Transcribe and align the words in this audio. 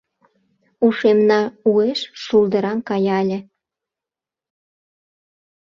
ушемна 0.85 1.39
уэш 1.71 1.99
шулдыраҥ 2.23 2.77
кая 2.89 3.17
ыле. 3.23 3.39